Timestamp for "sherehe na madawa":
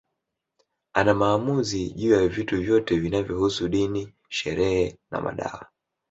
4.29-5.69